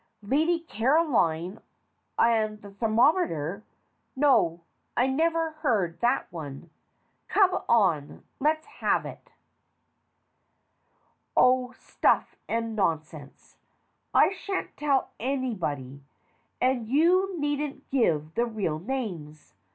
[0.23, 1.59] Lady Caroline
[2.17, 3.63] and the thermometer
[4.15, 4.61] no,
[4.97, 6.71] I never heard that one.
[7.27, 8.23] Come on.
[8.39, 9.29] Let's have it.
[11.35, 11.71] THE DIFFICULT CASE 213 Oh,
[12.17, 13.57] stuff and nonsense!
[14.11, 16.01] I shan't tell anybody,
[16.59, 19.53] and you needn't give the real names.